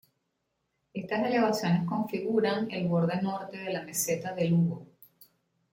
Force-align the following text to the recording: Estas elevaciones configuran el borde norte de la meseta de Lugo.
Estas 0.95 1.27
elevaciones 1.27 1.85
configuran 1.87 2.71
el 2.71 2.87
borde 2.87 3.21
norte 3.21 3.59
de 3.59 3.71
la 3.71 3.83
meseta 3.83 4.33
de 4.33 4.45
Lugo. 4.45 4.87